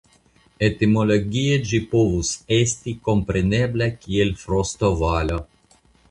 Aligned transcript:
Etimologie 0.67 1.57
ĝi 1.71 1.79
povus 1.91 2.31
estis 2.57 2.97
komprenebla 3.09 3.89
kiel 4.05 4.33
Frostovalo. 4.45 5.37